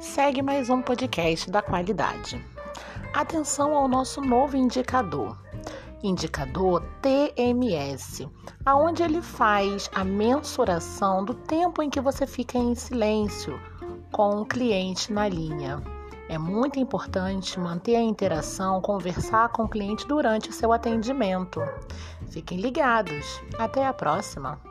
[0.00, 2.42] segue mais um podcast da qualidade.
[3.12, 5.38] Atenção ao nosso novo indicador,
[6.02, 8.26] indicador TMS,
[8.64, 13.60] aonde ele faz a mensuração do tempo em que você fica em silêncio
[14.10, 15.82] com o cliente na linha.
[16.30, 21.60] É muito importante manter a interação, conversar com o cliente durante o seu atendimento.
[22.30, 23.42] Fiquem ligados.
[23.58, 24.69] Até a próxima!